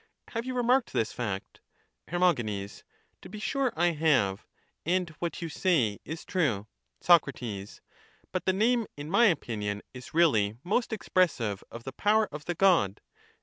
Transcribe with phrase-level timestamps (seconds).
[0.29, 1.61] Have you remarked this fact?
[2.07, 2.17] Her.
[2.17, 4.47] To be sure I have,
[4.83, 6.65] and what you say is true.
[7.01, 7.21] Sac.
[8.31, 12.55] But the name, in my opinion, is really most expressive of the power of the
[12.55, 12.99] God.